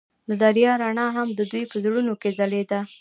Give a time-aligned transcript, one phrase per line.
[0.29, 2.79] د دریا رڼا هم د دوی په زړونو کې ځلېده.